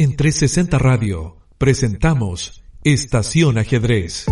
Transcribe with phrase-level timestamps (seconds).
[0.00, 4.26] En 360 Radio presentamos Estación Ajedrez.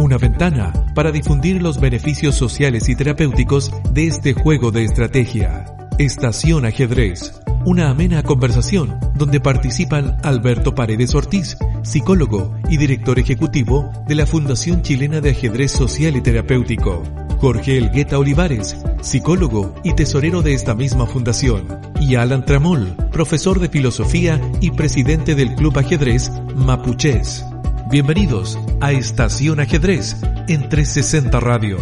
[0.00, 5.89] Una ventana para difundir los beneficios sociales y terapéuticos de este juego de estrategia.
[6.00, 7.42] Estación Ajedrez.
[7.66, 14.80] Una amena conversación donde participan Alberto Paredes Ortiz, psicólogo y director ejecutivo de la Fundación
[14.80, 17.02] Chilena de Ajedrez Social y Terapéutico.
[17.36, 21.66] Jorge Elgueta Olivares, psicólogo y tesorero de esta misma fundación,
[22.00, 27.44] y Alan Tramol, profesor de filosofía y presidente del Club Ajedrez Mapuches.
[27.90, 30.16] Bienvenidos a Estación Ajedrez
[30.48, 31.76] en 360 Radio.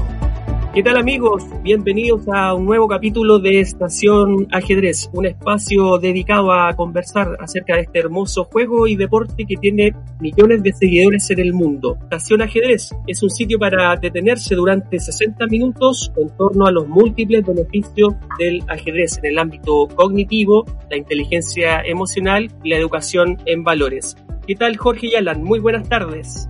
[0.75, 1.45] ¿Qué tal amigos?
[1.63, 7.83] Bienvenidos a un nuevo capítulo de Estación Ajedrez, un espacio dedicado a conversar acerca de
[7.83, 11.97] este hermoso juego y deporte que tiene millones de seguidores en el mundo.
[12.03, 17.47] Estación Ajedrez es un sitio para detenerse durante 60 minutos en torno a los múltiples
[17.47, 24.19] beneficios del ajedrez en el ámbito cognitivo, la inteligencia emocional y la educación en valores.
[24.47, 25.43] ¿Qué tal Jorge y Alan?
[25.43, 26.47] Muy buenas tardes.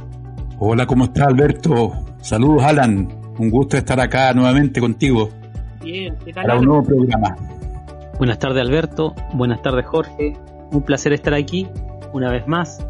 [0.59, 1.93] Hola, ¿cómo está Alberto?
[2.21, 3.18] Saludos Alan.
[3.39, 5.31] Un gusto estar acá nuevamente contigo.
[5.83, 6.45] Bien, ¿qué tal?
[6.45, 7.37] Para un nuevo programa.
[8.19, 10.37] Buenas tardes Alberto, buenas tardes Jorge.
[10.73, 11.69] Un placer estar aquí
[12.13, 12.85] una vez más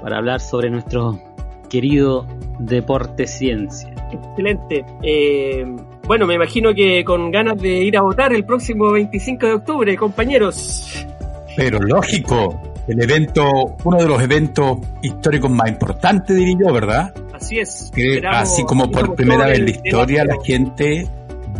[0.00, 1.20] para hablar sobre nuestro
[1.68, 2.26] querido
[2.60, 3.92] deporte ciencia.
[4.12, 4.84] Excelente.
[5.02, 5.66] Eh,
[6.06, 9.96] bueno, me imagino que con ganas de ir a votar el próximo 25 de octubre,
[9.96, 11.06] compañeros.
[11.56, 17.14] Pero lógico, el evento, uno de los eventos históricos más importantes, diría yo, ¿verdad?
[17.40, 17.90] Así es.
[18.30, 21.06] Así como por primera vez en la historia la gente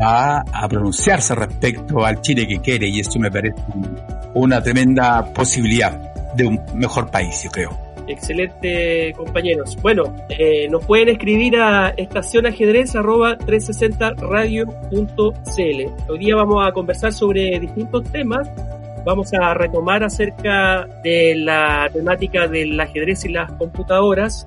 [0.00, 3.96] va a pronunciarse respecto al Chile que quiere y eso me parece un-
[4.34, 5.92] una tremenda posibilidad
[6.34, 7.70] de un mejor país, yo creo.
[8.06, 9.76] Excelente, compañeros.
[9.82, 11.90] Bueno, eh, nos pueden escribir a
[14.70, 16.10] estacionajedrez.360radio.cl.
[16.10, 18.48] Hoy día vamos a conversar sobre distintos temas.
[19.04, 24.46] Vamos a retomar acerca de la temática del ajedrez y las computadoras.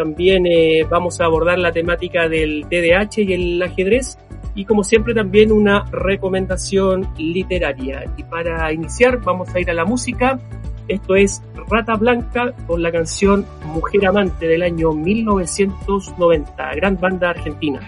[0.00, 4.16] También eh, vamos a abordar la temática del TDAH y el ajedrez.
[4.54, 8.10] Y como siempre también una recomendación literaria.
[8.16, 10.40] Y para iniciar vamos a ir a la música.
[10.88, 17.80] Esto es Rata Blanca con la canción Mujer Amante del año 1990, gran banda argentina.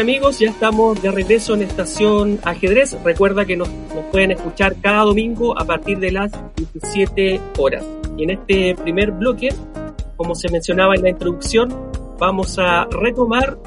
[0.00, 2.96] Amigos, ya estamos de regreso en Estación Ajedrez.
[3.04, 3.68] Recuerda que nos,
[4.10, 7.84] pueden escuchar cada domingo a partir de las 17 horas.
[8.16, 9.50] Y en este primer bloque,
[10.16, 11.68] como se mencionaba en la introducción,
[12.18, 13.58] vamos a retomar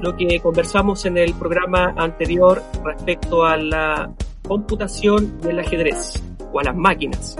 [0.00, 4.10] lo que conversamos en el programa anterior respecto a la
[4.48, 6.22] computación y el ajedrez,
[6.54, 7.36] o a las máquinas.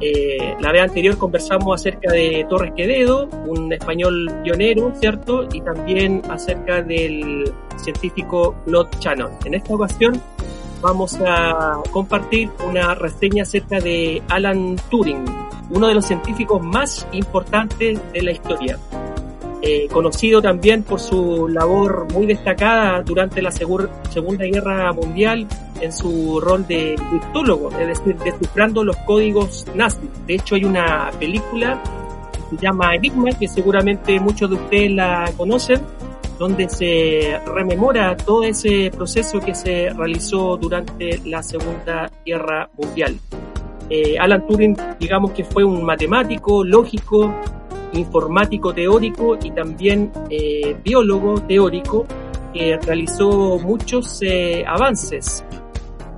[0.00, 5.48] Eh, la vez anterior conversamos acerca de Torres Quevedo, un español pionero, ¿cierto?
[5.52, 9.32] Y también acerca del científico Claude Shannon.
[9.44, 10.20] En esta ocasión
[10.82, 15.24] vamos a compartir una reseña acerca de Alan Turing,
[15.70, 18.78] uno de los científicos más importantes de la historia.
[19.62, 25.48] Eh, conocido también por su labor muy destacada durante la Segunda Guerra Mundial
[25.80, 30.08] en su rol de criptólogo, es decir, descifrando los códigos nazis.
[30.26, 31.82] De hecho, hay una película
[32.32, 35.80] que se llama Enigma, que seguramente muchos de ustedes la conocen,
[36.38, 43.18] donde se rememora todo ese proceso que se realizó durante la Segunda Guerra Mundial.
[43.88, 47.32] Eh, Alan Turing, digamos que fue un matemático, lógico,
[47.92, 52.06] informático teórico y también eh, biólogo teórico
[52.52, 55.44] que realizó muchos eh, avances.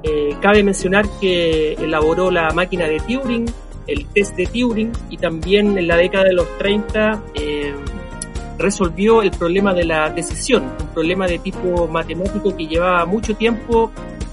[0.02, 3.47] Eh, cabe mencionar que elaboró la máquina de Turing,
[3.87, 7.23] el test de Turing y también en la década de los 30
[8.59, 13.90] resolvió el problema de la decisión, un problema de tipo matemático que llevaba mucho tiempo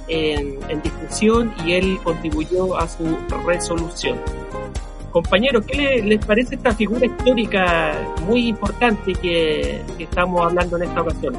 [0.07, 4.17] en, en discusión y él contribuyó a su resolución.
[5.15, 7.93] Compañeros, ¿qué les, parece esta figura histórica
[8.27, 11.33] muy importante que, estamos hablando en esta ocasión?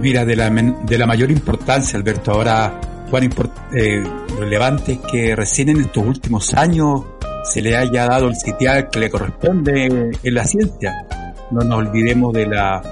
[0.00, 2.80] Mira, de la, de la mayor importancia, Alberto, ahora
[3.10, 3.28] cuán
[3.74, 4.02] eh,
[4.38, 7.02] relevante es que recién en estos últimos años
[7.44, 11.06] se le haya dado el sitial que le corresponde en la ciencia.
[11.50, 12.82] No nos olvidemos de, la,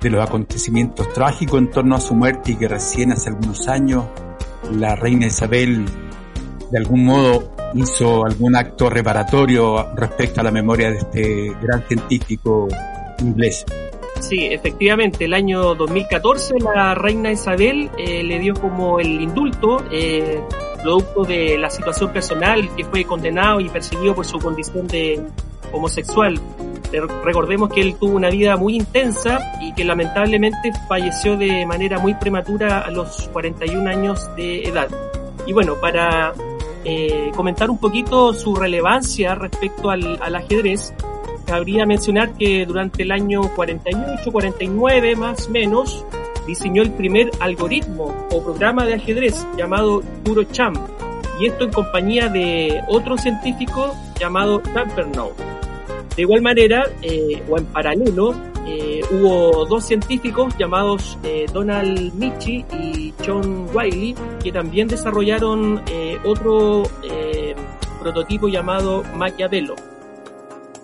[0.00, 4.04] de los acontecimientos trágicos en torno a su muerte y que recién hace algunos años
[4.70, 5.84] la reina Isabel
[6.70, 12.68] de algún modo hizo algún acto reparatorio respecto a la memoria de este gran científico
[13.18, 13.64] inglés.
[14.20, 20.40] Sí, efectivamente, el año 2014 la reina Isabel eh, le dio como el indulto, eh,
[20.82, 25.22] producto de la situación personal, que fue condenado y perseguido por su condición de
[25.72, 26.40] homosexual.
[27.24, 32.14] Recordemos que él tuvo una vida muy intensa y que lamentablemente falleció de manera muy
[32.14, 34.88] prematura a los 41 años de edad.
[35.46, 36.32] Y bueno, para
[36.84, 40.94] eh, comentar un poquito su relevancia respecto al, ajedrez,
[41.46, 46.04] cabría mencionar que durante el año 48-49 más o menos,
[46.46, 50.02] diseñó el primer algoritmo o programa de ajedrez llamado
[50.52, 50.78] Champ
[51.38, 55.32] y esto en compañía de otro científico llamado Tampernau.
[56.16, 58.34] De igual manera, eh, o en paralelo,
[58.66, 65.82] eh, hubo dos científicos llamados eh, Donald Michi y John Wiley que también desarrollaron
[66.24, 66.84] otro
[68.00, 69.74] prototipo llamado Maquiavelo.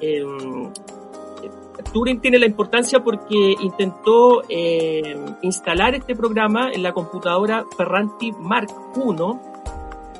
[0.03, 0.71] Em,
[1.93, 4.43] Turing tiene la importancia porque intentó
[5.43, 9.53] instalar este programa en la computadora Ferranti Mark I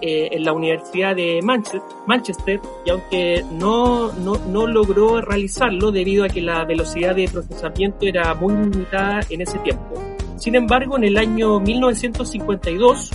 [0.05, 6.29] eh, en la Universidad de Manchester y aunque no, no, no, logró realizarlo debido a
[6.29, 9.95] que la velocidad de procesamiento era muy limitada en ese tiempo.
[10.39, 13.13] Sin embargo, en el año 1952,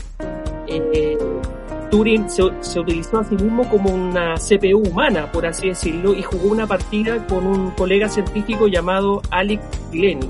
[0.69, 1.17] eh,
[1.89, 6.21] Turing se, se, utilizó a sí mismo como una CPU humana, por así decirlo, y
[6.21, 10.29] jugó una partida con un colega científico llamado Alex Glenny.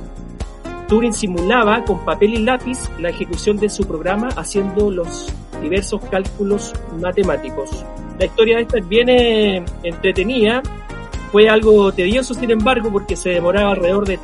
[0.88, 6.74] Turing simulaba con papel y lápiz la ejecución de su programa haciendo los diversos cálculos
[7.02, 7.86] matemáticos.
[8.20, 9.10] La historia de esta es bien
[9.84, 10.64] entretenida,
[11.32, 14.18] fue algo tedioso sin embargo porque se demoraba alrededor de,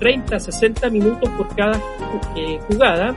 [0.00, 1.80] 30 a 60 minutos por cada
[2.36, 3.14] eh, jugada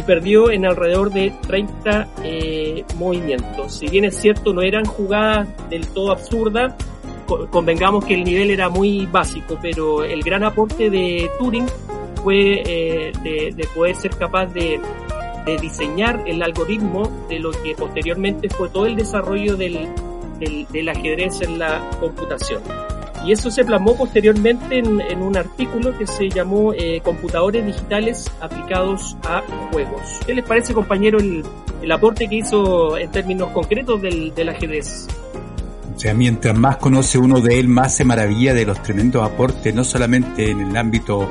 [0.00, 3.74] y perdió en alrededor de 30 eh, movimientos.
[3.74, 6.74] Si bien es cierto no eran jugadas del todo absurdas,
[7.50, 11.66] convengamos que el nivel era muy básico, pero el gran aporte de Turing
[12.24, 14.80] fue de, poder ser capaz de
[15.44, 19.88] de diseñar el algoritmo de lo que posteriormente fue todo el desarrollo del,
[20.38, 22.62] del, ajedrez en la computación.
[23.24, 29.16] Y eso se plasmó posteriormente en, un artículo que se llamó eh, Computadores Digitales aplicados
[29.24, 30.20] a juegos.
[30.26, 31.44] ¿Qué les parece, compañero, el,
[31.92, 35.06] aporte que hizo en términos concretos del, del ajedrez?
[35.94, 39.74] O sea, mientras más conoce uno de él, más se maravilla de los tremendos aportes,
[39.74, 41.28] no solamente en el ámbito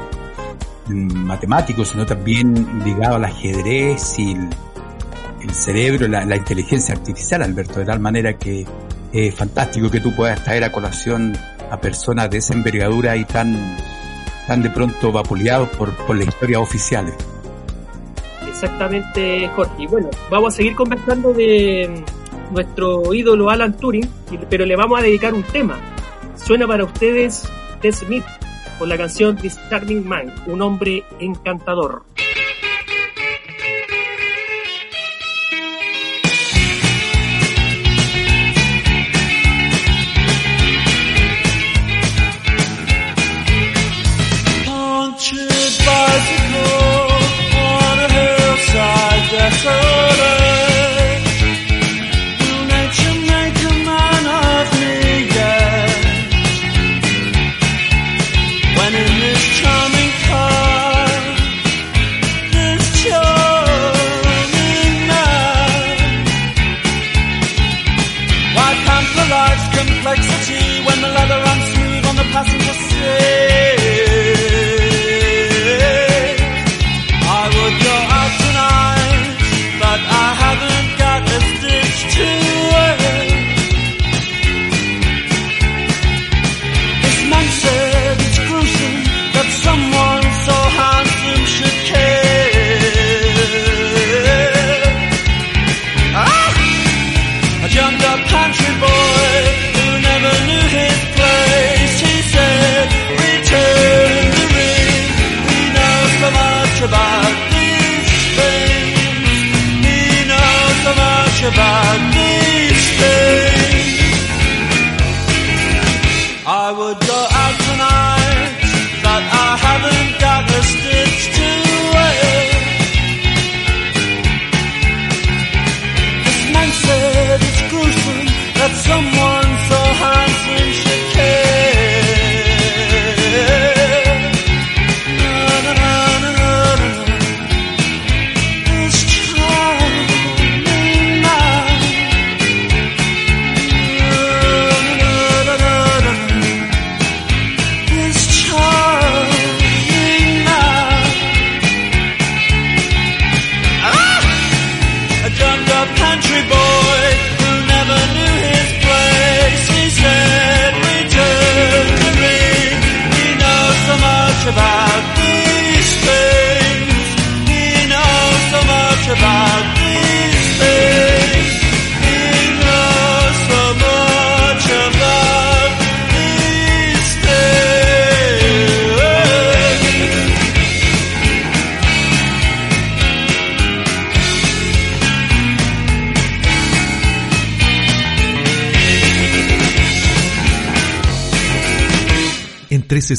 [0.90, 8.00] matemático, sino también ligado al ajedrez y el, cerebro, la, inteligencia artificial, Alberto, de tal
[8.00, 8.66] manera que
[9.14, 11.38] es fantástico que tú puedas traer a colación
[11.72, 13.78] a personas de esa envergadura y tan
[14.42, 17.14] están de pronto vapuleados por, por las historias oficiales.
[18.48, 19.88] Exactamente, Jorge.
[19.88, 22.04] Bueno, vamos a seguir conversando de
[22.52, 24.10] nuestro ídolo Alan Turing,
[24.50, 25.80] pero le vamos a dedicar un tema.
[26.36, 27.48] Suena para ustedes
[27.82, 28.26] The Smith
[28.80, 32.04] con la canción This Charming Man, un hombre encantador.
[49.62, 50.09] En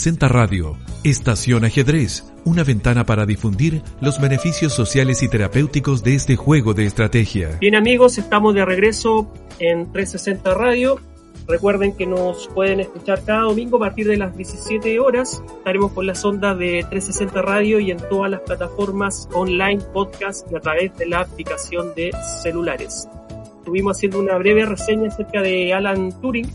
[0.00, 6.36] 360 Radio, Estación Ajedrez, una ventana para difundir los beneficios sociales y terapéuticos de este
[6.36, 7.58] juego de estrategia.
[7.60, 10.98] Bien amigos, estamos de regreso en 360 Radio.
[11.46, 15.42] Recuerden que nos pueden escuchar cada domingo a partir de las 17 horas.
[15.58, 20.56] Estaremos con las ondas de 360 Radio y en todas las plataformas online, podcast y
[20.56, 22.10] a través de la aplicación de
[22.42, 23.06] celulares.
[23.58, 26.50] Estuvimos haciendo una breve reseña acerca de Alan Turing.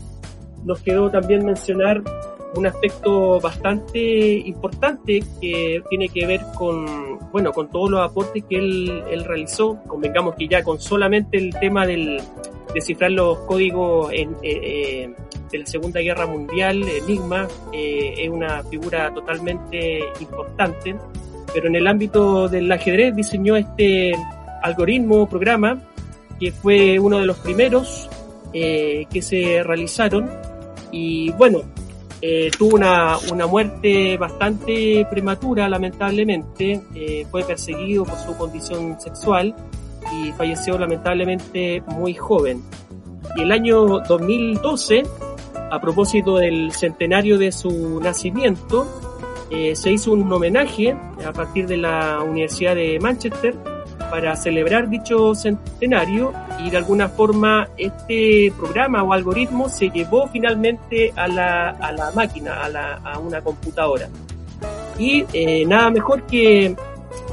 [0.64, 2.02] Nos quedó también mencionar
[2.56, 3.98] un aspecto bastante
[4.38, 9.78] importante que tiene que ver con, bueno, con todos los aportes que él, realizó.
[9.86, 12.20] Convengamos que ya con solamente el tema del
[12.74, 15.14] descifrar los códigos en, eh, eh,
[15.50, 20.96] de la Segunda Guerra Mundial, Enigma, eh, es una figura totalmente importante.
[21.52, 24.12] Pero en el ámbito del ajedrez diseñó este
[24.62, 25.80] algoritmo, programa,
[26.40, 28.08] que fue uno de los primeros
[28.52, 30.30] que se realizaron.
[30.90, 31.62] Y bueno,
[32.20, 36.80] eh, tuvo una, una, muerte bastante prematura, lamentablemente.
[36.94, 39.54] Eh, fue perseguido por su condición sexual
[40.12, 42.62] y falleció lamentablemente muy joven.
[43.36, 45.02] Y el año 2012,
[45.70, 48.86] a propósito del centenario de su nacimiento,
[49.50, 53.54] eh, se hizo un homenaje a partir de la Universidad de Manchester
[54.10, 56.32] para celebrar dicho centenario
[56.64, 62.10] y de alguna forma este programa o algoritmo se llevó finalmente a la, a la
[62.12, 64.08] máquina, a, la, a una computadora.
[64.98, 66.74] Y eh, nada mejor que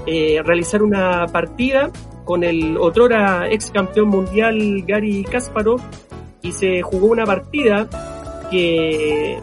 [0.05, 1.89] eh, realizar una partida
[2.25, 5.81] con el otrora ex campeón mundial Gary Kasparov
[6.41, 7.87] y se jugó una partida
[8.49, 9.39] que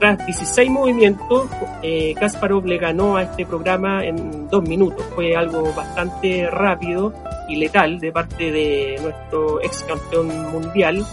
[0.00, 1.46] tras 16 movimientos,
[1.82, 5.04] eh, Kasparov le ganó a este programa en dos minutos.
[5.14, 7.12] Fue algo bastante rápido
[7.48, 11.04] y letal de parte de nuestro ex campeón mundial.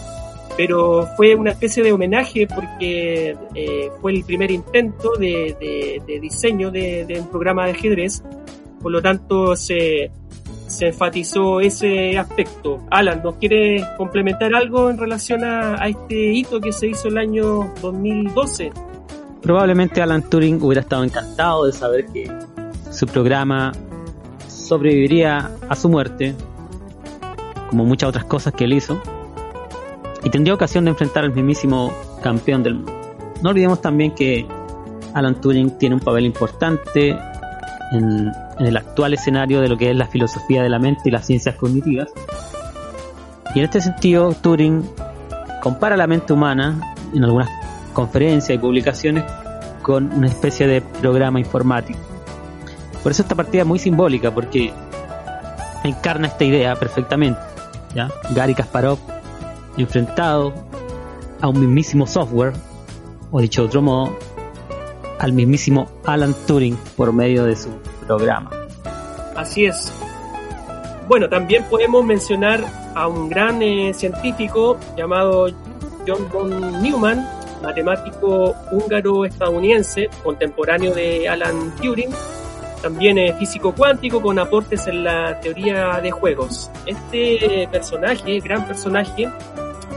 [0.56, 7.16] pero fue una especie de homenaje porque eh, fue el primer intento de, diseño de,
[7.20, 8.24] un programa de ajedrez,
[8.82, 10.10] por lo tanto se,
[10.68, 12.80] se enfatizó ese aspecto.
[12.90, 17.72] Alan, ¿nos quiere complementar algo en relación a este hito que se hizo el año
[17.82, 18.72] 2012?
[19.42, 22.30] Probablemente Alan Turing hubiera estado encantado de saber que
[22.90, 23.72] su programa
[24.46, 26.34] sobreviviría a su muerte,
[27.70, 29.00] como muchas otras cosas que él hizo,
[30.24, 32.92] y tendría ocasión de enfrentar al mismísimo campeón del mundo.
[33.42, 34.46] No olvidemos también que
[35.14, 37.16] Alan Turing tiene un papel importante
[37.92, 38.32] en,
[38.66, 41.54] el actual escenario de lo que es la filosofía de la mente y las ciencias
[41.56, 42.08] cognitivas.
[43.54, 44.84] Y en este sentido, Turing
[45.62, 47.48] compara la mente humana en algunas
[47.92, 49.24] conferencias y publicaciones
[49.82, 51.98] con una especie de programa informático.
[53.02, 54.72] Por eso esta partida es muy simbólica, porque
[55.84, 57.40] encarna esta idea perfectamente.
[57.94, 58.10] ¿ya?
[58.34, 58.98] Gary Kasparov
[59.76, 60.52] enfrentado
[61.40, 62.52] a un mismísimo software,
[63.30, 64.18] o dicho de otro modo,
[65.18, 67.70] al mismísimo Alan Turing por medio de su
[68.08, 68.50] programa.
[69.36, 69.92] Así es.
[71.06, 75.48] Bueno, también podemos mencionar a un gran eh, científico llamado
[76.06, 77.26] John von Neumann,
[77.62, 82.10] matemático húngaro-estadounidense, contemporáneo de Alan Turing,
[82.82, 86.70] también es físico cuántico con aportes en la teoría de juegos.
[86.86, 89.28] Este personaje, gran personaje,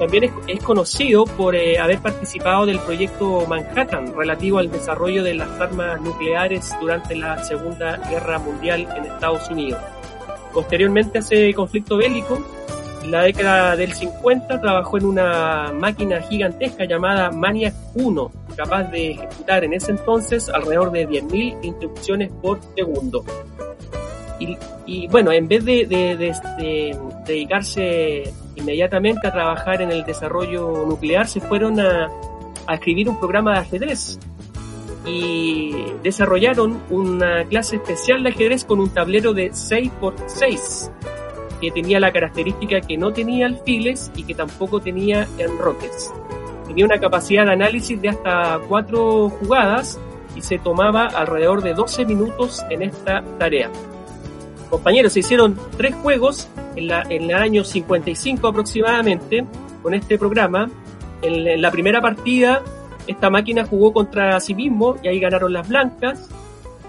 [0.01, 5.47] también es, conocido por eh, haber participado del proyecto Manhattan relativo al desarrollo de las
[5.61, 9.79] armas nucleares durante la Segunda Guerra Mundial en Estados Unidos.
[10.55, 12.43] Posteriormente a ese conflicto bélico,
[13.05, 19.63] la década del 50 trabajó en una máquina gigantesca llamada Maniac 1, capaz de ejecutar
[19.63, 23.23] en ese entonces alrededor de 10.000 instrucciones por segundo.
[24.87, 25.85] Y, bueno, en vez de,
[27.27, 32.09] dedicarse inmediatamente a trabajar en el desarrollo nuclear, se fueron a,
[32.71, 34.17] escribir un programa de ajedrez
[35.05, 40.89] y desarrollaron una clase especial de ajedrez con un tablero de 6x6
[41.59, 46.11] que tenía la característica que no tenía alfiles y que tampoco tenía enroques.
[46.67, 49.99] Tenía una capacidad de análisis de hasta 4 jugadas
[50.35, 53.69] y se tomaba alrededor de 12 minutos en esta tarea
[54.71, 59.45] compañeros, se hicieron tres juegos en, la, en el año 55 aproximadamente
[59.83, 60.71] con este programa.
[61.21, 62.63] En, la primera partida,
[63.05, 66.27] esta máquina jugó contra sí mismo y ahí ganaron las blancas.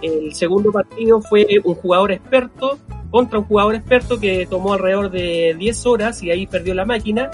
[0.01, 2.79] El segundo partido fue un jugador experto
[3.11, 7.31] contra un jugador experto que tomó alrededor de 10 horas y ahí perdió la máquina.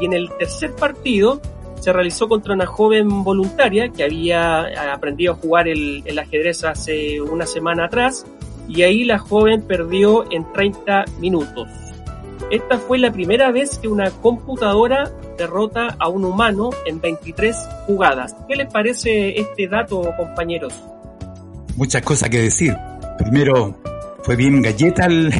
[0.00, 1.40] Y en el tercer partido
[1.80, 7.20] se realizó contra una joven voluntaria que había aprendido a jugar el, el ajedrez hace
[7.20, 8.26] una semana atrás
[8.68, 11.68] y ahí la joven perdió en 30 minutos.
[12.50, 18.36] Esta fue la primera vez que una computadora derrota a un humano en 23 jugadas.
[18.48, 20.74] ¿Qué les parece este dato, compañeros?
[21.76, 22.76] Muchas cosas que decir.
[23.18, 23.74] Primero,
[24.22, 25.32] fue bien galleta el,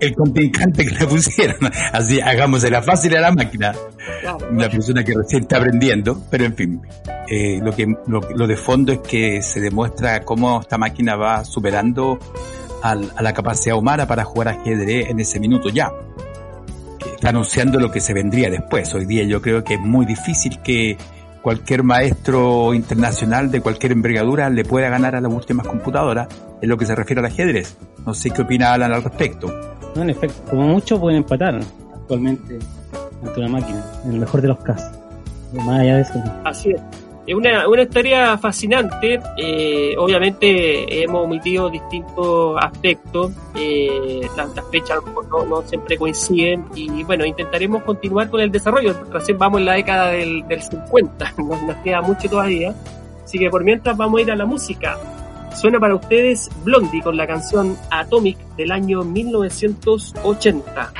[0.00, 1.56] el contrincante que le pusieron.
[1.92, 3.74] Así, la fácil a la máquina.
[4.50, 6.82] Una persona que recién está aprendiendo, pero en fin,
[7.28, 12.18] eh, lo, que, lo, de fondo es que se demuestra cómo esta máquina va superando
[12.82, 15.90] a la capacidad humana para jugar ajedrez en ese minuto ya.
[17.14, 18.94] Está anunciando lo que se vendría después.
[18.94, 20.96] Hoy día yo creo que es muy difícil que
[21.48, 26.28] cualquier maestro internacional de cualquier envergadura le pueda ganar a las últimas computadoras
[26.60, 27.78] en lo que se refiere al ajedrez.
[28.04, 29.46] No sé qué opina Alan al respecto.
[29.96, 31.58] No, en efecto, como mucho pueden empatar
[31.94, 32.58] actualmente
[33.24, 34.94] ante una máquina, en el mejor de los casos.
[35.54, 36.22] Más allá de eso.
[36.44, 36.82] Así es.
[37.28, 39.20] Es una, una historia fascinante.
[39.36, 43.32] Eh, obviamente hemos omitido distintos aspectos.
[43.54, 46.64] Eh, las, fechas no, no, siempre coinciden.
[46.74, 48.94] Y bueno, intentaremos continuar con el desarrollo.
[49.12, 51.34] Recién vamos en la década del, del 50.
[51.36, 52.74] Nos, nos queda mucho todavía.
[53.22, 54.96] Así que por mientras vamos a ir a la música.
[55.54, 60.92] Suena para ustedes Blondie con la canción Atomic del año 1980.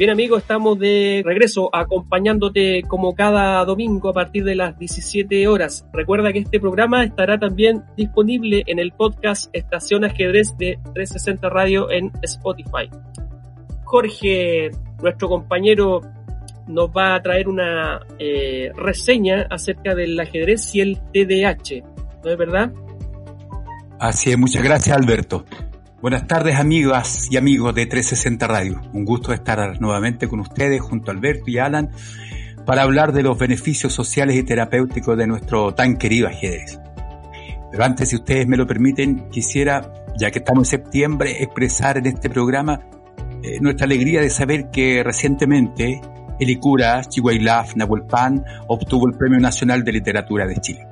[0.00, 5.84] Bien amigos, estamos de regreso acompañándote como cada domingo a partir de las 17 horas.
[5.92, 11.90] Recuerda que este programa estará también disponible en el podcast Estación Ajedrez de 360 Radio
[11.90, 12.88] en Spotify.
[13.84, 14.70] Jorge,
[15.02, 16.00] nuestro compañero,
[16.66, 21.84] nos va a traer una eh, reseña acerca del ajedrez y el TDH,
[22.24, 22.72] ¿no es verdad?
[23.98, 25.44] Así es, muchas gracias Alberto.
[26.00, 28.80] Buenas tardes amigas y amigos de 360 Radio.
[28.94, 31.90] Un gusto estar nuevamente con ustedes junto a Alberto y Alan
[32.64, 36.80] para hablar de los beneficios sociales y terapéuticos de nuestro tan querido ajedrez.
[37.70, 42.06] Pero antes, si ustedes me lo permiten, quisiera, ya que estamos en septiembre, expresar en
[42.06, 42.80] este programa
[43.42, 46.00] eh, nuestra alegría de saber que recientemente
[46.40, 50.89] el ICURA Chihuahilaf Nahuelpan obtuvo el Premio Nacional de Literatura de Chile.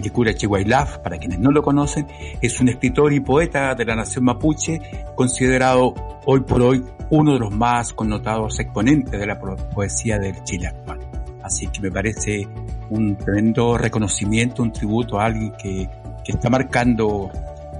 [0.00, 2.06] Elikura Chihuailaf, para quienes no lo conocen,
[2.40, 4.80] es un escritor y poeta de la nación mapuche,
[5.14, 5.94] considerado
[6.26, 11.00] hoy por hoy uno de los más connotados exponentes de la poesía del Chile actual.
[11.42, 12.46] Así que me parece
[12.90, 15.88] un tremendo reconocimiento, un tributo a alguien que,
[16.26, 17.28] está marcando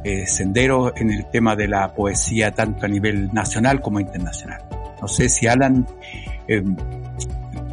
[0.02, 4.60] eh, senderos en el tema de la poesía tanto a nivel nacional como internacional.
[5.00, 5.86] No sé si Alan
[6.48, 6.60] eh,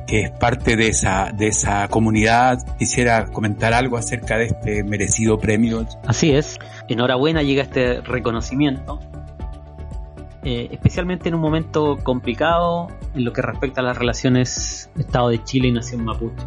[0.08, 5.38] que es parte de esa, de esa comunidad, quisiera comentar algo acerca de este merecido
[5.38, 5.86] premio.
[6.08, 9.00] Así es, enhorabuena llega este reconocimiento,
[10.44, 15.44] eh, especialmente en un momento complicado en lo que respecta a las relaciones Estado de
[15.44, 16.44] Chile y Nación Mapuche.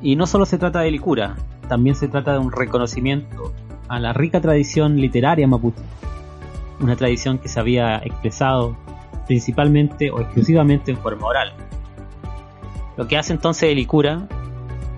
[0.00, 1.36] Y no solo se trata de Licura,
[1.68, 3.52] también se trata de un reconocimiento
[3.88, 5.82] a la rica tradición literaria mapuche,
[6.80, 8.76] una tradición que se había expresado
[9.26, 11.52] principalmente o exclusivamente en forma oral
[12.96, 14.26] lo que hace entonces el Icura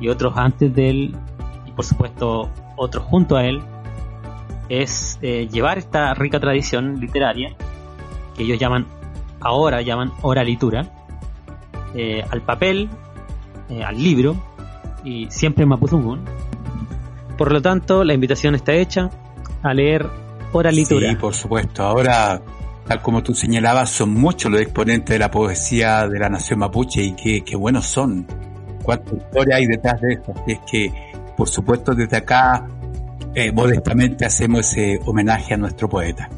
[0.01, 1.17] y otros antes de él,
[1.67, 3.63] y por supuesto otros junto a él,
[4.69, 7.55] es eh, llevar esta rica tradición literaria,
[8.37, 8.87] que ellos llaman,
[9.41, 10.91] ahora llaman oralitura,
[11.95, 12.89] eh, al papel,
[13.69, 14.37] eh, al libro,
[15.05, 16.25] y siempre en Mapuzungún.
[17.37, 19.11] Por lo tanto, la invitación está hecha
[19.63, 20.07] a leer
[20.53, 21.11] oralitura.
[21.11, 21.83] Sí, por supuesto.
[21.83, 22.41] Ahora
[22.87, 27.03] tal como tú señalabas, son muchos los exponentes de la poesía de la nación mapuche
[27.03, 28.27] y qué, buenos son.
[28.83, 30.33] Cuánta historia hay detrás de esto.
[30.37, 30.93] Así es que,
[31.37, 32.67] por supuesto, desde acá,
[33.35, 36.29] eh, modestamente hacemos ese homenaje a nuestro poeta.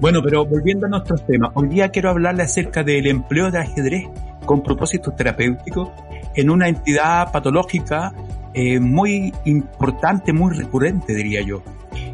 [0.00, 4.08] Bueno, pero volviendo a nuestros temas, hoy día quiero hablarle acerca del empleo de ajedrez
[4.44, 5.90] con propósitos terapéuticos
[6.34, 8.12] en una entidad patológica
[8.54, 11.62] eh, muy importante, muy recurrente, diría yo,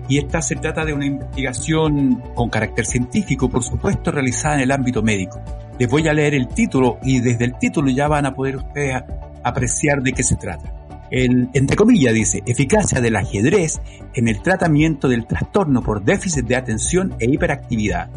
[0.09, 4.73] y esta se trata de una investigación con carácter científico, por supuesto, realizada en el
[4.73, 5.41] ámbito médico.
[5.79, 9.03] Les voy a leer el título y desde el título ya van a poder ustedes
[9.43, 10.73] apreciar de qué se trata.
[11.11, 13.81] El, entre comillas dice, eficacia del ajedrez
[14.15, 18.11] en el tratamiento del trastorno por déficit de atención e hiperactividad.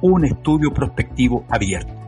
[0.00, 2.01] Un estudio prospectivo abierto.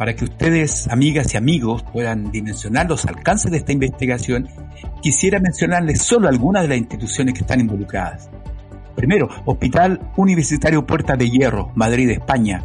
[0.00, 4.48] Para que ustedes, amigas y amigos, puedan dimensionar los alcances de esta investigación,
[5.02, 8.30] quisiera mencionarles solo algunas de las instituciones que están involucradas.
[8.96, 12.64] Primero, Hospital Universitario Puerta de Hierro, Madrid, España.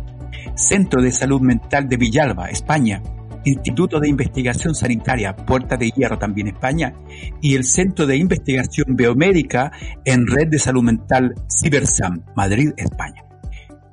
[0.56, 3.04] Centro de Salud Mental de Villalba, España.
[3.44, 6.94] Instituto de Investigación Sanitaria, Puerta de Hierro, también España.
[7.42, 9.74] Y el Centro de Investigación Biomédica
[10.06, 13.25] en Red de Salud Mental Cibersam, Madrid, España.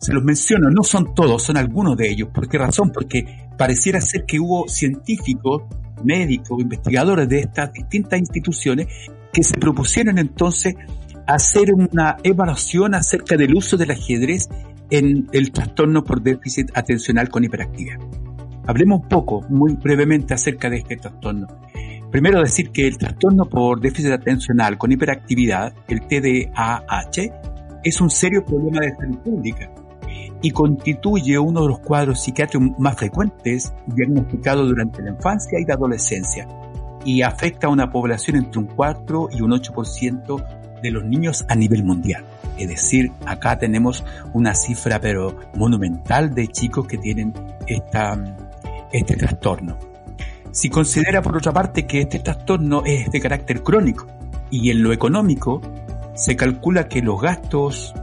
[0.02, 2.28] Se los menciono, no son todos, son algunos de ellos.
[2.34, 2.90] ¿Por qué razón?
[2.90, 5.62] Porque pareciera ser que hubo científicos,
[6.02, 8.88] médicos, investigadores de estas distintas instituciones
[9.32, 10.74] que se propusieron entonces
[11.28, 14.48] hacer una evaluación acerca del uso del ajedrez
[14.90, 18.00] en el trastorno por déficit atencional con hiperactividad.
[18.66, 21.46] Hablemos un poco, muy brevemente, acerca de este trastorno.
[22.10, 28.44] Primero decir que el trastorno por déficit atencional con hiperactividad, el TDAH, es un serio
[28.44, 29.70] problema de salud pública
[30.42, 35.74] y constituye uno de los cuadros psiquiátricos más frecuentes diagnosticados durante la infancia y la
[35.74, 36.46] adolescencia
[37.04, 41.54] y afecta a una población entre un 4 y un 8% de los niños a
[41.54, 42.24] nivel mundial.
[42.58, 47.32] Es decir, acá tenemos una cifra pero monumental de chicos que tienen
[47.66, 48.18] esta,
[48.92, 49.78] este trastorno.
[50.50, 54.06] Si considera por otra parte que este trastorno es de carácter crónico
[54.50, 55.62] y en lo económico
[56.14, 57.94] se calcula que los gastos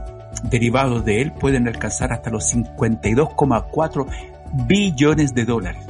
[0.44, 4.06] derivados de él pueden alcanzar hasta los 52,4
[4.66, 5.86] billones de dólares.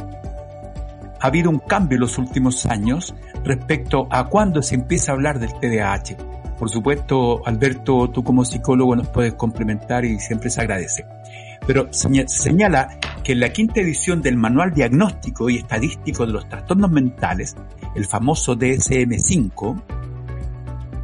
[1.20, 5.38] Ha habido un cambio en los últimos años respecto a cuando se empieza a hablar
[5.38, 6.16] del TDAH.
[6.58, 11.04] Por supuesto, Alberto, tú como psicólogo nos puedes complementar y siempre se agradece.
[11.66, 16.90] Pero señala que en la quinta edición del Manual Diagnóstico y Estadístico de los Trastornos
[16.90, 17.54] Mentales,
[17.94, 19.82] el famoso DSM-5,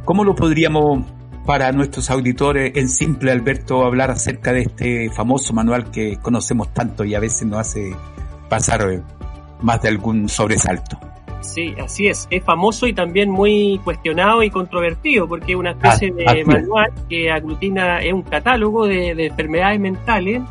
[0.03, 1.05] ¿cómo lo podríamos
[1.47, 7.05] para nuestros auditores en simple, Alberto, hablar acerca de este famoso manual que conocemos tanto
[7.05, 7.95] y a veces nos hace
[8.49, 9.01] pasar eh,
[9.61, 10.99] más de algún sobresalto?
[11.39, 12.27] Sí, así es.
[12.29, 16.47] Es famoso y también muy cuestionado y controvertido porque es una especie Ah, de es.
[16.47, 20.41] manual que aglutina, es un catálogo de, de enfermedades mentales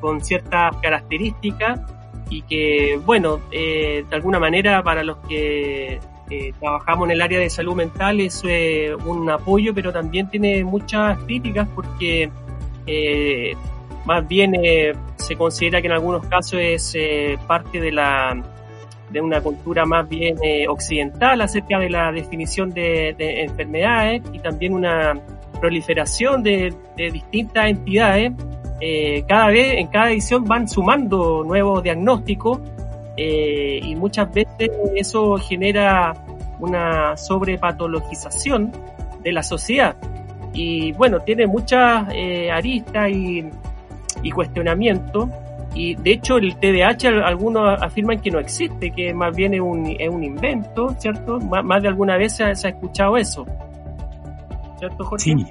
[0.00, 1.80] con ciertas características
[2.30, 7.38] y que, bueno, eh, de alguna manera para los que eh, trabajamos en el área
[7.38, 12.30] de salud mental es eh, un apoyo, pero también tiene muchas críticas porque
[12.86, 13.54] eh,
[14.04, 16.96] más bien eh, se considera que en algunos casos es
[17.46, 18.42] parte de la
[19.10, 20.36] de una cultura más bien
[20.68, 25.14] occidental acerca de la definición de, de enfermedades y también una
[25.60, 28.32] proliferación de, de distintas entidades.
[29.28, 32.58] Cada vez, en cada edición van sumando nuevos diagnósticos
[33.16, 36.14] eh, y muchas veces eso genera
[36.58, 38.72] una sobrepatologización
[39.22, 39.96] de la sociedad.
[40.52, 43.44] Y bueno, tiene muchas eh, aristas y,
[44.22, 45.28] y cuestionamientos.
[45.74, 49.60] Y de hecho el TDAH al- algunos afirman que no existe, que más bien es
[49.60, 51.38] un, es un invento, ¿cierto?
[51.40, 53.44] Má- Más, de alguna vez se ha, se ha escuchado eso.
[54.78, 55.24] ¿Cierto, Jorge?
[55.24, 55.46] Sí,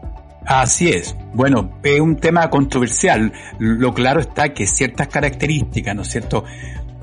[0.46, 1.16] así es.
[1.34, 3.32] Bueno, es un tema controversial.
[3.60, 6.44] Lo claro está que ciertas características, ¿no es cierto?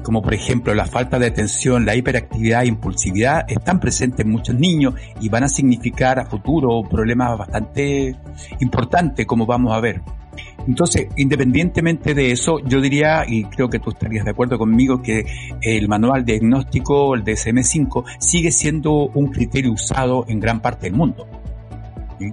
[0.03, 4.55] Como por ejemplo la falta de atención, la hiperactividad e impulsividad, están presentes en muchos
[4.57, 8.17] niños y van a significar a futuro problemas bastante
[8.61, 10.03] importantes, como vamos a ver.
[10.67, 15.27] Entonces, independientemente de eso, yo diría, y creo que tú estarías de acuerdo conmigo, que
[15.61, 21.27] el manual diagnóstico, el DSM-5, sigue siendo un criterio usado en gran parte del mundo.
[22.19, 22.33] ¿sí?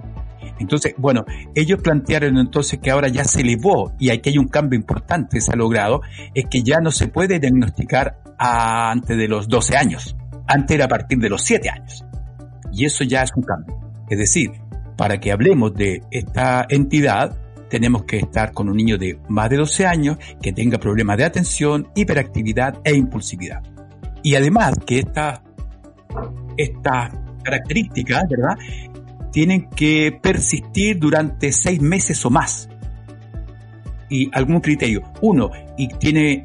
[0.58, 1.24] Entonces, bueno,
[1.54, 5.40] ellos plantearon entonces que ahora ya se elevó y aquí hay un cambio importante que
[5.40, 6.02] se ha logrado,
[6.34, 10.88] es que ya no se puede diagnosticar antes de los 12 años, antes era a
[10.88, 12.04] partir de los 7 años.
[12.72, 13.78] Y eso ya es un cambio.
[14.08, 14.50] Es decir,
[14.96, 17.36] para que hablemos de esta entidad,
[17.68, 21.24] tenemos que estar con un niño de más de 12 años que tenga problemas de
[21.24, 23.62] atención, hiperactividad e impulsividad.
[24.22, 25.40] Y además que estas
[26.56, 28.58] estas características, ¿verdad?
[29.30, 32.68] Tienen que persistir durante seis meses o más.
[34.08, 35.02] Y algún criterio.
[35.20, 36.42] Uno, y tiene,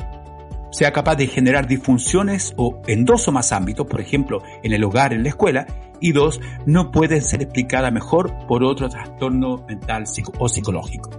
[0.71, 4.83] sea capaz de generar disfunciones o en dos o más ámbitos, por ejemplo, en el
[4.83, 5.65] hogar, en la escuela.
[5.99, 11.09] Y dos, no puede ser explicada mejor por otro trastorno mental psico- o psicológico.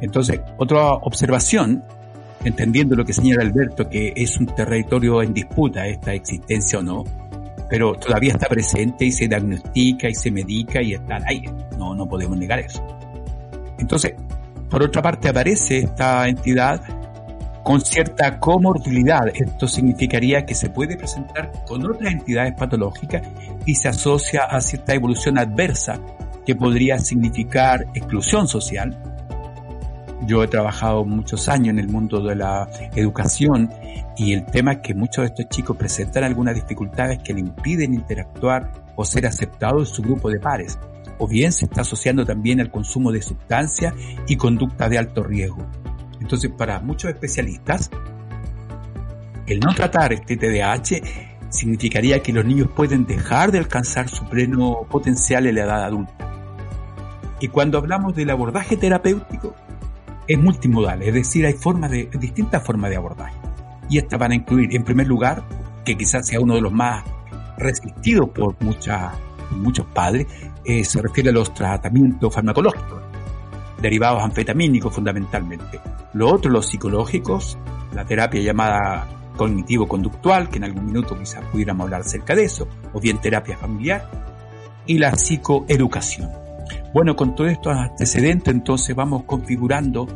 [0.00, 1.82] Entonces, otra observación,
[2.44, 7.04] entendiendo lo que señala Alberto, que es un territorio en disputa esta existencia o no,
[7.68, 11.52] pero todavía está presente y se diagnostica y se medica y está al aire.
[11.78, 12.84] No, no podemos negar eso.
[13.78, 14.14] Entonces,
[14.68, 16.82] por otra parte, aparece esta entidad
[17.62, 19.28] con cierta comorbilidad.
[19.34, 23.22] Esto significaría que se puede presentar con otras entidades patológicas
[23.66, 26.00] y se asocia a cierta evolución adversa
[26.46, 29.17] que podría significar exclusión social.
[30.28, 33.70] Yo he trabajado muchos años en el mundo de la educación
[34.14, 37.94] y el tema es que muchos de estos chicos presentan algunas dificultades que le impiden
[37.94, 40.78] interactuar o ser aceptados en su grupo de pares.
[41.16, 43.94] O bien se está asociando también al consumo de sustancias
[44.26, 45.66] y conducta de alto riesgo.
[46.20, 47.90] Entonces, para muchos especialistas,
[49.46, 51.00] el no tratar este TDAH
[51.48, 56.12] significaría que los niños pueden dejar de alcanzar su pleno potencial en la edad adulta.
[57.40, 59.54] Y cuando hablamos del abordaje terapéutico,
[60.28, 63.34] es multimodal, es decir, hay formas de, distintas formas de abordaje.
[63.88, 65.42] Y estas van a incluir, en primer lugar,
[65.84, 67.02] que quizás sea uno de los más
[67.56, 69.14] resistidos por muchas,
[69.50, 70.26] muchos padres,
[70.64, 73.00] eh, se refiere a los tratamientos farmacológicos,
[73.80, 75.80] derivados anfetamínicos fundamentalmente.
[76.12, 77.56] Lo otro, los psicológicos,
[77.94, 79.08] la terapia llamada
[79.38, 84.10] cognitivo-conductual, que en algún minuto quizás pudiéramos hablar acerca de eso, o bien terapia familiar,
[84.84, 86.47] y la psicoeducación.
[86.92, 90.06] Bueno, con todos estos antecedentes, entonces vamos configurando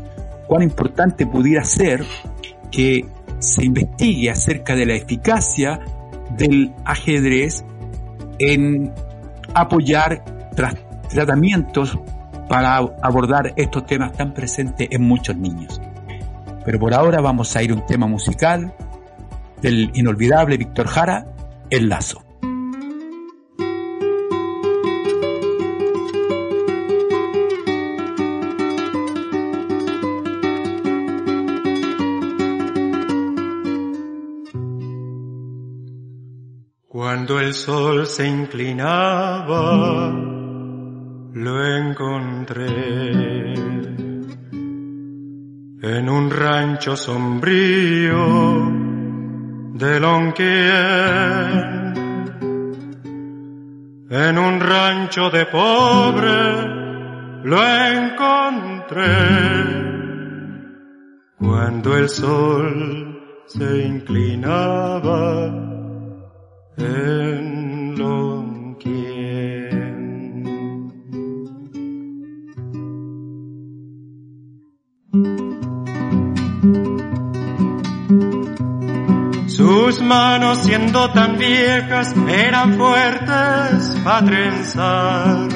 [0.47, 2.05] cuán importante pudiera ser
[2.71, 3.07] que
[3.39, 5.81] se investigue acerca de la eficacia
[6.37, 7.65] del ajedrez
[8.39, 8.93] en
[9.55, 10.75] apoyar tra
[11.09, 11.99] tratamientos
[12.49, 15.81] para abordar estos temas tan presentes en muchos niños.
[16.65, 18.75] Pero por ahora vamos a ir a un tema musical
[19.61, 21.27] del inolvidable Víctor Jara,
[21.71, 22.23] El Lazo.
[37.23, 40.11] Cuando el sol se inclinaba,
[41.35, 42.67] lo encontré
[45.83, 48.73] en un rancho sombrío
[49.73, 51.55] de Lonquier,
[54.11, 56.67] en un rancho de pobre
[57.45, 59.05] lo encontré
[61.39, 65.72] cuando el sol se inclinaba
[66.83, 67.23] en.
[79.93, 85.49] Sus manos siendo tan viejas eran fuertes para trenzar.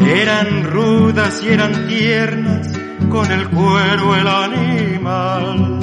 [0.00, 2.68] Eran rudas y eran tiernas
[3.10, 5.78] con el cuero el animal.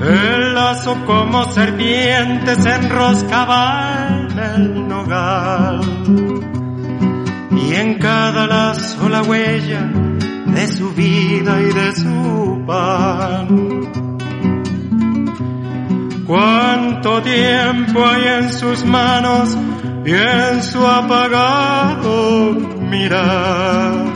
[0.00, 5.80] El lazo como serpiente se enroscaba en el nogal.
[7.50, 9.90] Y en cada lazo la huella
[10.46, 14.06] de su vida y de su pan.
[16.26, 19.56] Cuánto tiempo hay en sus manos
[20.04, 22.52] y en su apagado
[22.90, 24.14] mirar.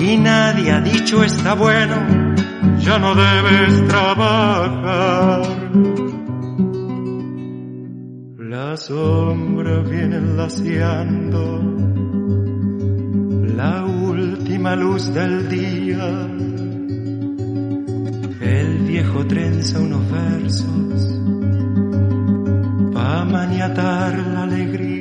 [0.00, 2.29] Y nadie ha dicho está bueno,
[2.80, 5.42] ya no debes trabajar.
[8.38, 11.40] La sombra viene laciando
[13.56, 16.28] la última luz del día
[18.40, 21.20] el viejo trenza unos versos
[22.92, 24.99] pa' maniatar la alegría.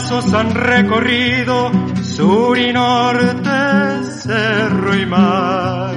[0.00, 1.70] Lazos han recorrido
[2.02, 3.50] sur y norte,
[4.22, 5.94] cerro y mar.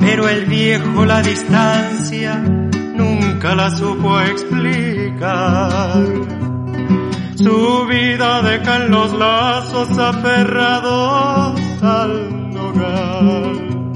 [0.00, 6.06] Pero el viejo la distancia nunca la supo explicar.
[7.36, 13.92] Su vida deja en los lazos aferrados al nogal.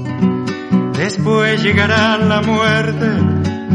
[0.93, 3.09] Después llegará la muerte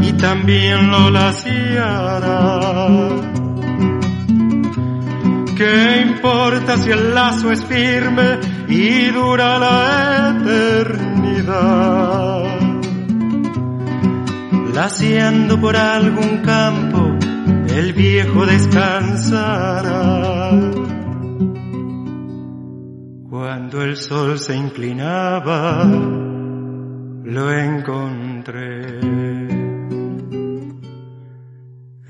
[0.01, 2.61] y también lo laciará.
[5.61, 11.61] ¿Qué importa si el lazo es firme y dura la eternidad?
[14.73, 17.15] Laciando por algún campo,
[17.67, 19.29] el viejo descansará.
[23.29, 25.85] Cuando el sol se inclinaba,
[27.23, 28.99] lo encontré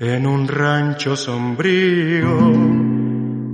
[0.00, 2.91] en un rancho sombrío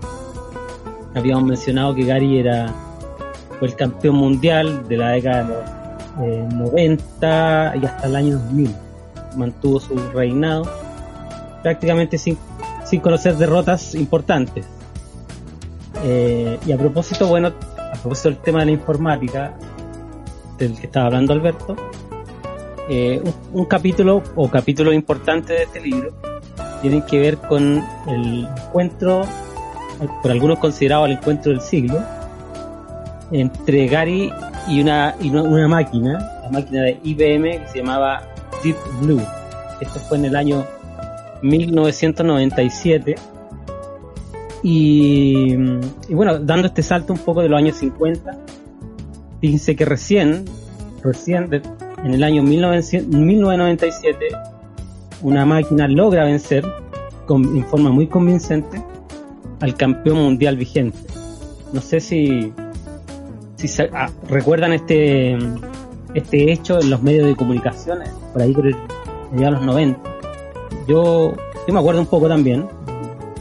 [1.14, 2.72] Habíamos mencionado que Gary era
[3.58, 8.38] fue el campeón mundial de la década de los eh, 90 y hasta el año
[8.38, 8.74] 2000.
[9.36, 10.64] Mantuvo su reinado
[11.62, 12.38] prácticamente sin,
[12.84, 14.66] sin conocer derrotas importantes.
[16.04, 19.54] Eh, y a propósito, bueno, a propósito del tema de la informática,
[20.56, 21.76] del que estaba hablando Alberto,
[22.88, 26.27] eh, un, un, capítulo o capítulo importante de este libro
[26.80, 29.22] tienen que ver con el encuentro,
[30.22, 32.02] por algunos considerado el encuentro del siglo,
[33.30, 34.32] entre Gary
[34.68, 38.22] y una, y una, máquina, la máquina de IBM que se llamaba
[38.62, 39.22] Deep Blue.
[39.80, 40.66] Esto fue en el año
[41.42, 43.14] 1997.
[44.62, 45.56] Y,
[46.10, 48.36] bueno, dando este salto un poco de los años 50,
[49.40, 50.44] dice que recién,
[51.02, 51.62] recién
[52.04, 54.26] en el año 1900 1997,
[55.22, 56.64] una máquina logra vencer
[57.26, 58.82] con, en forma muy convincente
[59.60, 60.98] al campeón mundial vigente.
[61.72, 62.52] No sé si,
[63.56, 65.36] si se- ah, recuerdan este,
[66.14, 68.76] este hecho en los medios de comunicación, eh, por ahí por el,
[69.36, 70.00] allá a los 90.
[70.86, 71.34] Yo,
[71.66, 72.66] yo me acuerdo un poco también,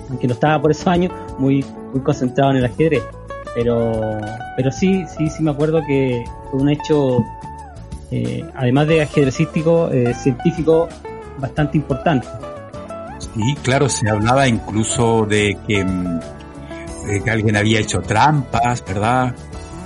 [0.10, 1.64] aunque no estaba por esos años, muy,
[1.94, 3.04] muy concentrado en el ajedrez.
[3.56, 4.02] Pero,
[4.56, 7.24] pero sí, sí, sí me acuerdo que fue un hecho,
[8.12, 10.88] eh, además de ajedrecístico, eh, científico,
[11.38, 12.28] bastante importante.
[13.20, 16.20] Sí, claro, se hablaba incluso de que, mm,
[17.08, 19.36] de que alguien había hecho trampas, ¿verdad?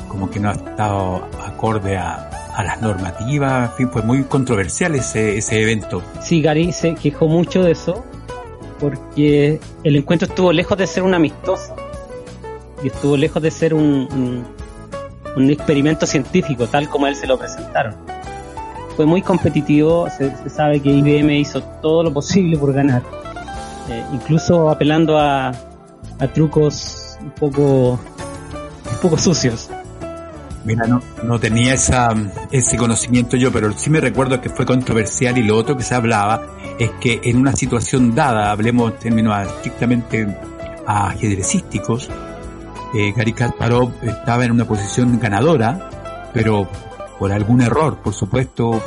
[0.08, 4.96] Como que no ha estado acorde a, a las normativas, en fin, fue muy controversial
[4.96, 6.02] ese, ese evento.
[6.22, 8.04] Sí, Gary se quejó mucho de eso
[8.80, 11.76] porque el encuentro estuvo lejos de ser un amistoso
[12.84, 14.46] y estuvo lejos de ser un, un,
[15.36, 17.96] un experimento científico tal como a él se lo presentaron.
[18.96, 23.02] Fue muy competitivo, se, sabe que IBM hizo todo lo posible por ganar,
[23.90, 25.52] eh, incluso apelando a,
[26.34, 29.70] trucos un poco, un poco sucios.
[30.64, 32.14] Mira, no, no tenía esa,
[32.52, 35.96] ese conocimiento yo, pero sí me recuerdo que fue controversial y lo otro que se
[35.96, 36.44] hablaba
[36.78, 40.28] es que en una situación dada, hablemos en términos estrictamente
[40.86, 42.10] ajedrecísticos,
[42.94, 45.90] eh, Gary Kasparov estaba en una posición ganadora,
[46.34, 46.68] pero
[47.22, 48.82] por algún error, por supuesto,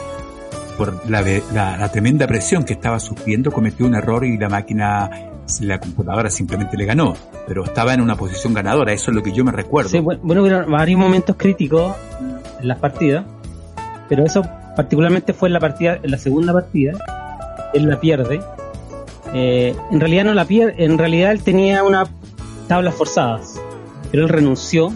[0.76, 1.22] por la,
[1.52, 5.08] la- la tremenda presión que estaba sufriendo, cometió un error y la máquina,
[5.60, 7.14] la computadora simplemente le ganó,
[7.46, 9.88] pero estaba en una posición ganadora, eso es lo que yo me recuerdo.
[9.90, 11.94] Sí, bueno, bueno, varios momentos críticos
[12.60, 13.24] en las partidas,
[14.08, 14.42] pero eso
[14.74, 16.92] particularmente fue en la partida, en la segunda partida,
[17.72, 18.40] él la pierde.
[19.32, 22.08] Eh, en realidad no la pierde, en realidad él tenía unas
[22.66, 23.60] tablas forzadas,
[24.10, 24.92] pero él renunció,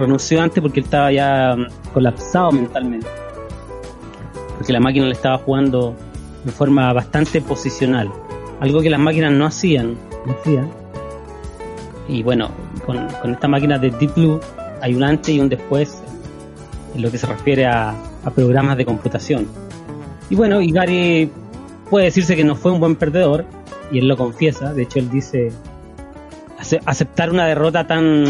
[0.00, 1.54] renunció antes porque él estaba ya
[1.92, 3.06] colapsado mentalmente,
[4.56, 5.94] porque la máquina le estaba jugando
[6.44, 8.10] de forma bastante posicional,
[8.60, 10.70] algo que las máquinas no hacían, no hacían.
[12.08, 12.50] Y bueno,
[12.86, 14.40] con, con esta máquina de Deep Blue
[14.82, 16.02] hay un antes y un después
[16.94, 17.90] en lo que se refiere a,
[18.24, 19.46] a programas de computación.
[20.28, 21.30] Y bueno, y Gary
[21.88, 23.44] puede decirse que no fue un buen perdedor,
[23.92, 25.50] y él lo confiesa, de hecho él dice,
[26.58, 28.24] "Ace- aceptar una derrota tan,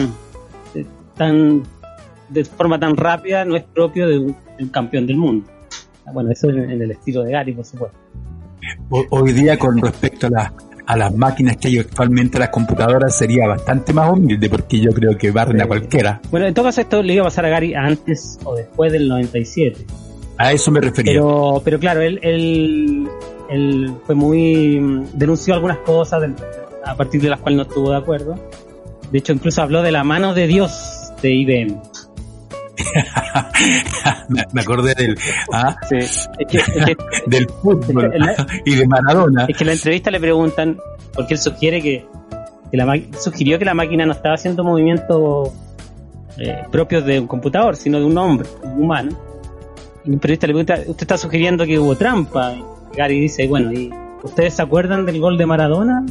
[0.75, 0.87] eh,
[1.17, 1.63] tan
[2.31, 5.47] de forma tan rápida no es propio de un, de un campeón del mundo.
[6.13, 7.97] Bueno, eso en, en el estilo de Gary, por supuesto.
[8.91, 10.53] Ho- Hoy día con respecto a, las
[10.87, 15.17] a las máquinas que hay actualmente, las computadoras, sería bastante más humilde porque yo creo
[15.17, 16.21] que barren a cualquiera.
[16.31, 19.07] Bueno, en todo caso esto le iba a pasar a Gary antes o después del
[19.09, 19.87] 97.
[20.39, 21.13] A eso me refería.
[21.13, 23.07] Pero, pero claro, él, él,
[23.51, 24.81] él fue muy.
[24.81, 26.35] mm, denunció algunas cosas de-
[26.85, 28.35] a partir de las cuales no estuvo de acuerdo.
[29.13, 31.77] De hecho, incluso habló de la mano de Dios de IBM.
[34.53, 35.19] me, acordé del,
[35.53, 35.97] ah, Sí.
[35.99, 39.47] Es que, es que- del fútbol la- y de Maradona.
[39.49, 40.79] es que en la entrevista le preguntan,
[41.15, 42.07] porque él sugiere que,
[42.73, 45.51] la sugirió que la máquina no estaba haciendo movimientos
[46.39, 49.11] eh, propios de un computador, sino de un hombre, un humano.
[50.05, 52.53] Y un periodista le pregunta, ¿usted está sugiriendo que hubo trampa?
[52.55, 52.65] Y
[52.97, 53.91] Gary dice, bueno, ¿y
[54.23, 56.05] ustedes se acuerdan del gol de Maradona?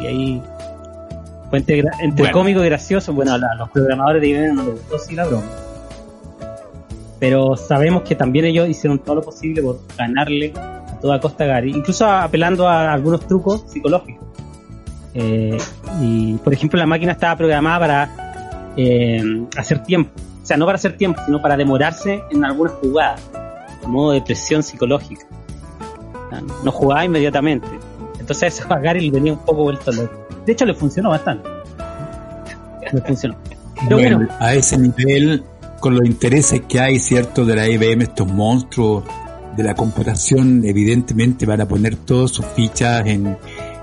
[0.00, 0.42] Y ahí
[1.50, 2.32] fue entre, gra- entre Bueno.
[2.38, 3.12] cómico y gracioso.
[3.12, 5.44] Bueno, la- los programadores de IBM no les gustó sí la broma.
[7.18, 11.46] Pero sabemos que también ellos hicieron todo lo posible por ganarle a toda costa a
[11.46, 14.26] Gary, incluso apelando a algunos trucos psicológicos.
[15.14, 15.56] Eh,
[16.02, 19.22] y por ejemplo, la máquina estaba programada para eh,
[19.56, 20.10] hacer tiempo,
[20.42, 23.22] o sea, no para hacer tiempo, sino para demorarse en algunas jugadas,
[23.82, 25.24] a modo de presión psicológica.
[26.62, 27.66] No jugaba inmediatamente.
[28.26, 30.26] Entonces a Gary le tenía un poco vuelto loco.
[30.44, 31.48] De hecho, le funcionó bastante.
[32.92, 33.36] Le funcionó.
[33.84, 35.44] Pero Bueno, bueno, a ese nivel,
[35.78, 37.44] con los intereses que hay, ¿cierto?
[37.44, 39.04] De la IBM, estos monstruos
[39.56, 43.38] de la computación, evidentemente van a poner todas sus fichas en,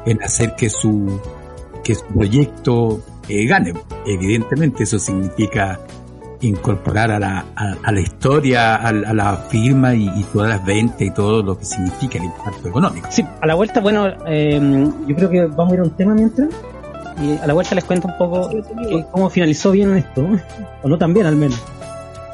[0.05, 1.21] en hacer que su,
[1.81, 3.73] que su proyecto eh, gane.
[4.05, 5.79] Evidentemente, eso significa
[6.47, 10.65] incorporar a la, a, a la historia, a, a, la firma y, y, todas las
[10.65, 13.07] ventas y todo lo que significa el impacto económico.
[13.11, 14.59] Sí, a la vuelta, bueno, eh,
[15.07, 16.49] yo creo que vamos a ir a un tema mientras.
[17.21, 18.57] Y a la vuelta les cuento un poco sí,
[18.89, 20.27] eh, cómo finalizó bien esto,
[20.83, 21.61] o no tan bien al menos.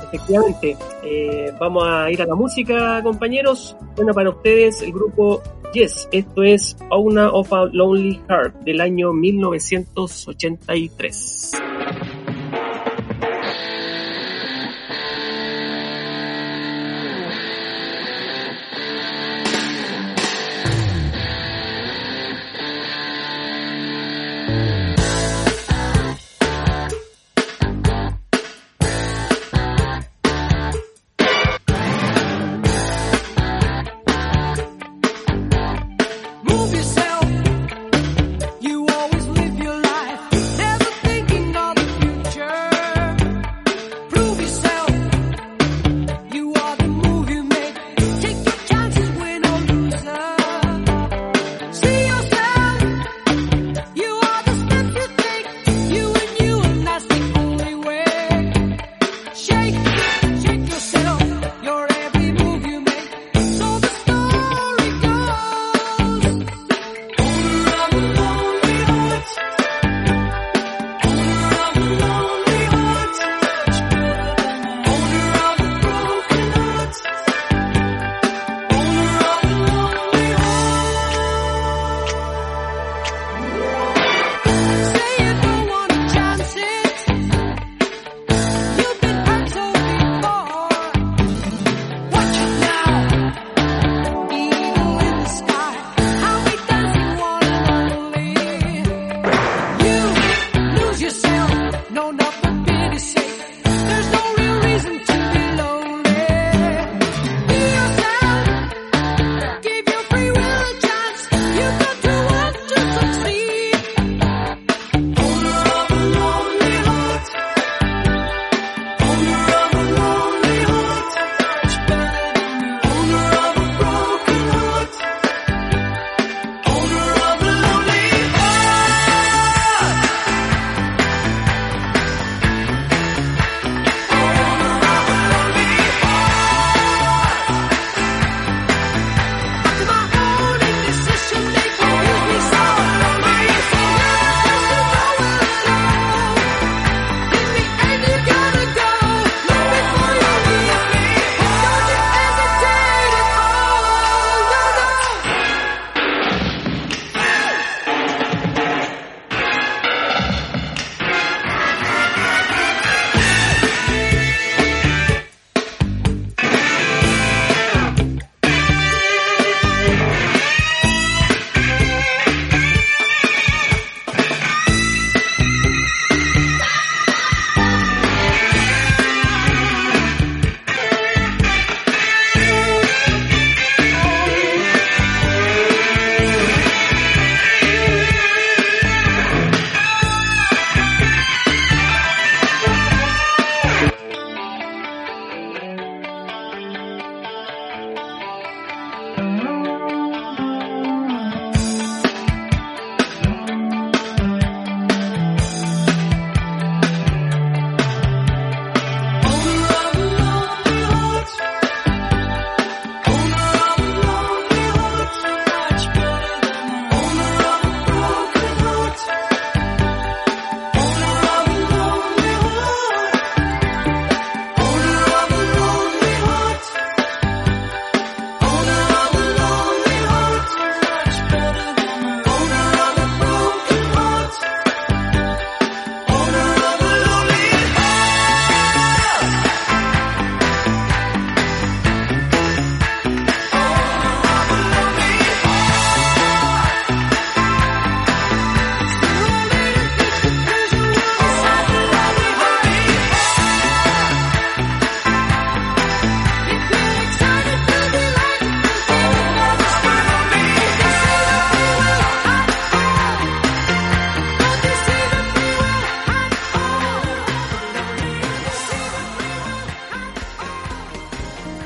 [0.05, 3.75] Efectivamente, eh, vamos a ir a la música, compañeros.
[3.95, 5.41] Bueno, para ustedes el grupo
[5.73, 11.51] Yes, esto es Owner of a Lonely Heart del año 1983.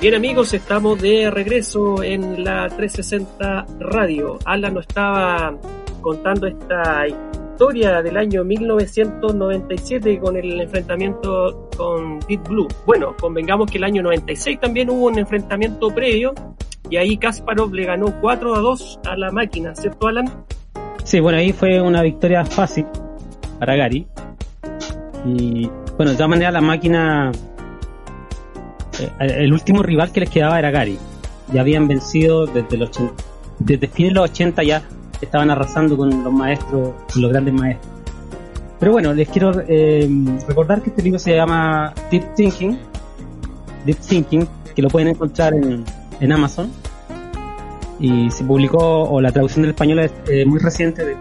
[0.03, 4.37] Bien amigos, estamos de regreso en la 360 Radio.
[4.43, 5.57] Alan nos estaba
[6.01, 12.67] contando esta historia del año 1997 con el enfrentamiento con Deep Blue.
[12.85, 16.33] Bueno, convengamos que el año 96 también hubo un enfrentamiento previo
[16.89, 20.25] y ahí Kasparov le ganó 4 a 2 a la máquina, ¿cierto Alan?
[21.05, 22.85] Sí, bueno, ahí fue una victoria fácil
[23.57, 24.05] para Gary.
[25.25, 27.31] Y bueno, de todas la máquina
[29.53, 30.97] último rival que les quedaba era Gary.
[31.51, 33.13] Ya habían vencido desde los 80,
[33.59, 34.83] desde fines de los 80 ya
[35.21, 37.91] estaban arrasando con los maestros, con los grandes maestros.
[38.79, 40.09] Pero bueno, les quiero eh,
[40.47, 42.77] recordar que este libro se llama Deep Thinking,
[43.85, 45.85] Deep Thinking, que lo pueden encontrar en,
[46.19, 46.69] en Amazon.
[47.99, 51.15] Y se publicó, o la traducción del español es eh, muy reciente de-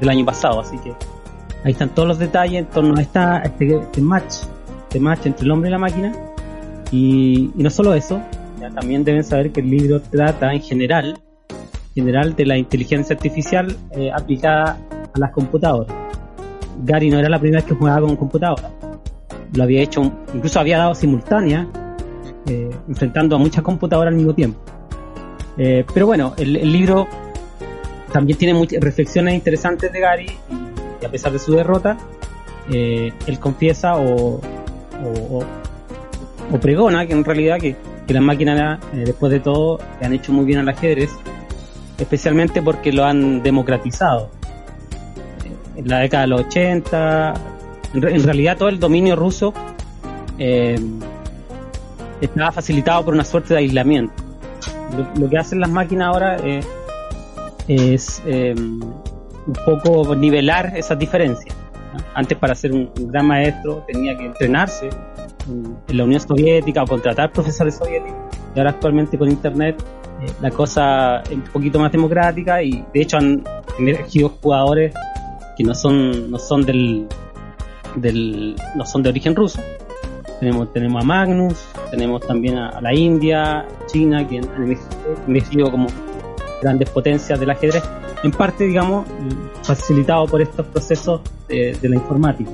[0.00, 0.92] del año pasado, así que
[1.62, 4.34] ahí están todos los detalles en torno a esta, este, este match,
[4.88, 6.12] este match entre el hombre y la máquina.
[6.94, 8.22] Y, no solo eso,
[8.72, 11.18] también deben saber que el libro trata en general,
[11.92, 14.78] general de la inteligencia artificial eh, aplicada
[15.12, 15.92] a las computadoras.
[16.84, 18.70] Gary no era la primera vez que jugaba con computadora.
[19.54, 21.66] Lo había hecho, incluso había dado simultánea,
[22.46, 24.60] eh, enfrentando a muchas computadoras al mismo tiempo.
[25.58, 27.08] Eh, pero bueno, el, libro
[28.12, 30.26] también tiene muchas reflexiones interesantes de Gary
[31.02, 31.96] y, a pesar de su derrota,
[32.70, 34.40] él confiesa o,
[35.04, 35.44] o-
[36.52, 37.76] o pregona que en realidad que,
[38.08, 41.10] las máquinas eh, después de todo le han hecho muy bien al ajedrez,
[41.98, 44.30] especialmente porque lo han democratizado.
[45.76, 47.34] En la década de los 80,
[47.94, 49.54] en, re- en realidad todo el dominio ruso
[50.38, 50.78] eh,
[52.20, 54.12] estaba facilitado por una suerte de aislamiento.
[55.18, 56.60] Lo, que hacen las máquinas ahora eh,
[57.66, 58.94] es un
[59.64, 61.54] poco nivelar esas diferencias.
[62.14, 64.90] Antes para ser un gran maestro tenía que entrenarse
[65.48, 68.18] en, la Unión Soviética o contratar profesores soviéticos.
[68.54, 69.82] Y ahora actualmente con Internet
[70.20, 73.42] eh, la cosa es un poquito más democrática y de hecho han
[73.78, 74.94] emergido jugadores
[75.56, 77.06] que no son no son del,
[77.96, 79.60] del no son de origen ruso.
[80.40, 84.48] Tenemos tenemos a Magnus tenemos también a, la India China que han
[85.26, 85.86] emergido como
[86.60, 87.84] grandes potencias del ajedrez
[88.22, 89.06] en parte digamos
[89.62, 92.50] facilitado por estos procesos de, la informática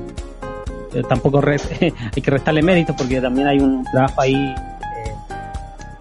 [1.08, 1.58] tampoco re-
[2.14, 5.14] hay que restarle méritos porque también hay un trabajo ahí eh,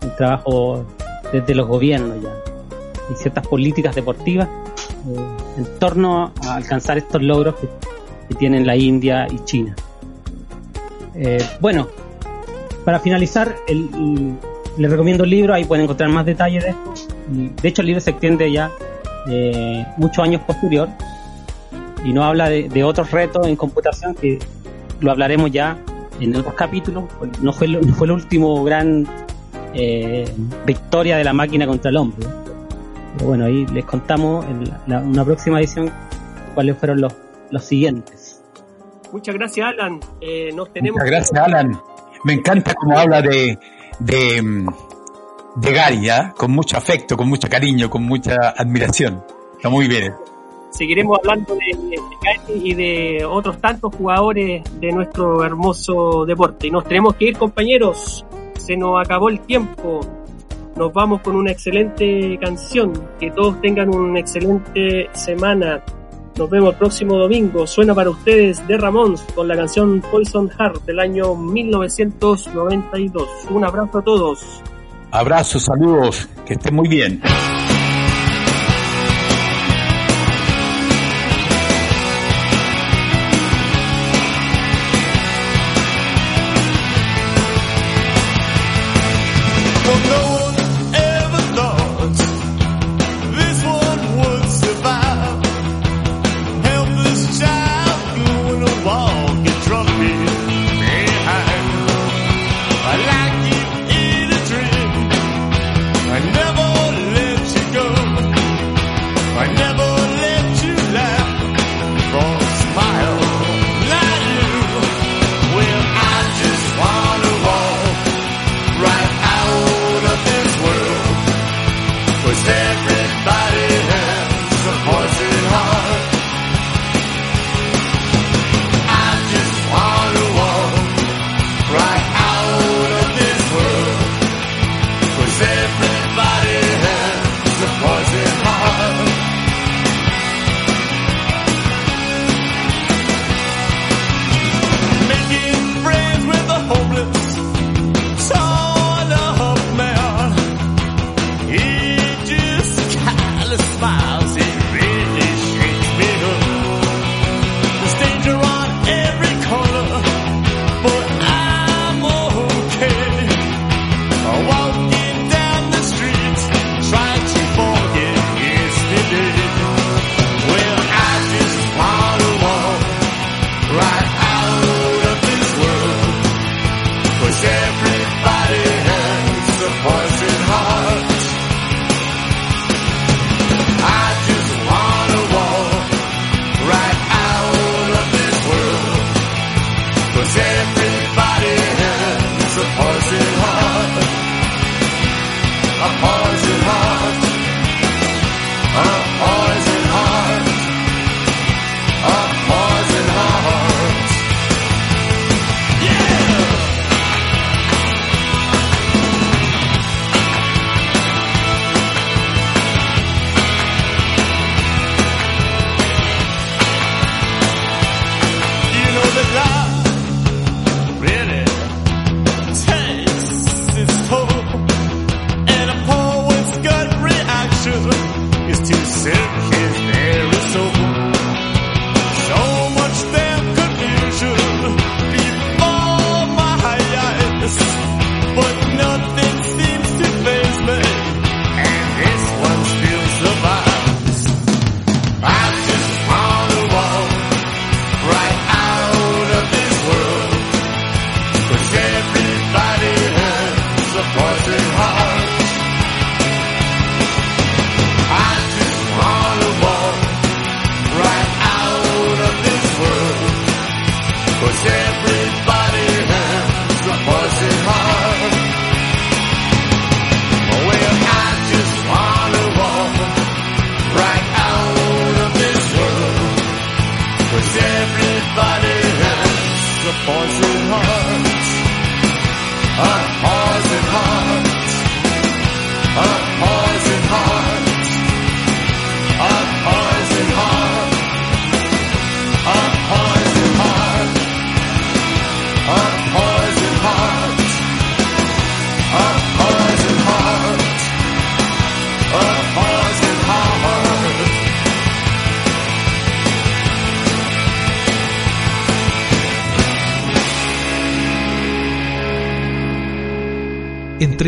[0.03, 0.85] un trabajo
[1.31, 2.29] desde los gobiernos ya
[3.11, 5.19] y ciertas políticas deportivas eh,
[5.57, 7.67] en torno a alcanzar estos logros que,
[8.37, 9.75] tienen la India y China.
[11.15, 11.87] Eh, bueno,
[12.85, 14.33] para finalizar, el, el-
[14.77, 16.93] les recomiendo el libro, ahí pueden encontrar más detalles de esto.
[17.61, 18.71] De hecho, el libro se extiende ya
[19.27, 20.87] eh, muchos años posterior
[22.05, 24.37] y no habla de, de otros retos en computación que
[24.99, 25.77] lo hablaremos ya
[26.19, 27.05] en otros capítulos.
[27.41, 29.07] No fue, el- no fue el último gran
[29.73, 30.25] eh,
[30.65, 32.27] victoria de la máquina contra el hombre.
[33.15, 35.91] Pero bueno, ahí les contamos en la- la- una próxima edición
[36.53, 37.13] cuáles fueron los,
[37.51, 38.41] los siguientes.
[39.11, 39.99] Muchas gracias, Alan.
[40.21, 41.79] Eh, nos tenemos Muchas gracias, Alan.
[42.23, 43.57] Me encanta cómo habla de,
[43.99, 44.65] de,
[45.55, 46.33] de Gary, ¿ah?
[46.37, 49.23] con mucho afecto, con mucho cariño, con mucha admiración.
[49.55, 50.13] Está muy bien.
[50.79, 51.99] Seguiremos hablando de, de
[52.55, 56.67] y de otros tantos jugadores de nuestro hermoso deporte.
[56.67, 58.25] Y nos tenemos que ir, compañeros.
[58.57, 59.99] Se nos acabó el tiempo.
[60.77, 62.93] Nos vamos con una excelente canción.
[63.19, 65.83] Que todos tengan una excelente semana.
[66.37, 67.67] Nos vemos el próximo domingo.
[67.67, 73.27] Suena para ustedes de Ramones con la canción Poison Heart del año 1992.
[73.49, 74.63] Un abrazo a todos.
[75.11, 77.21] Abrazos, saludos, que estén muy bien.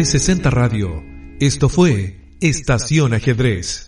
[0.02, 1.04] 360 Radio,
[1.40, 3.88] esto fue Estación Ajedrez.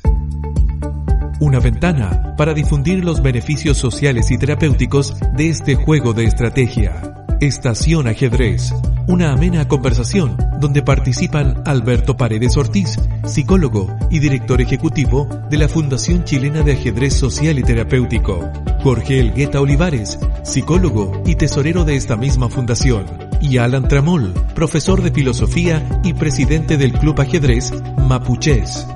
[1.39, 7.25] Una ventana para difundir los beneficios sociales y terapéuticos de este juego de estrategia.
[7.41, 8.75] Estación Ajedrez,
[9.07, 16.25] una amena conversación donde participan Alberto Paredes Ortiz, psicólogo y director ejecutivo de la Fundación
[16.25, 18.51] Chilena de Ajedrez Social y Terapéutico,
[18.83, 23.05] Jorge Elgueta Olivares, psicólogo y tesorero de esta misma fundación,
[23.43, 28.87] y Alan Tramol, profesor de filosofía y presidente del Club Ajedrez Mapuches.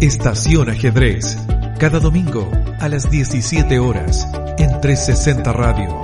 [0.00, 1.36] Estación Ajedrez,
[1.78, 4.26] cada domingo a las 17 horas
[4.56, 6.00] en 360 Radio.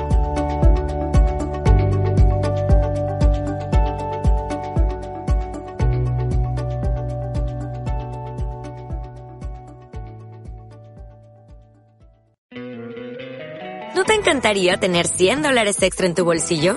[13.94, 16.76] ¿No te encantaría tener 100 dólares extra en tu bolsillo?